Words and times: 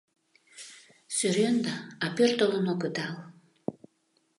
—Сӧренда, 1.15 1.75
а 2.03 2.05
пӧртылын 2.15 2.65
огыдал. 2.73 3.13